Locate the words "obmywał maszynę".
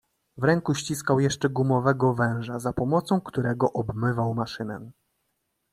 3.73-4.91